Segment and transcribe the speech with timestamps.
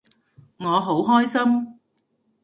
[0.57, 1.79] 我好開心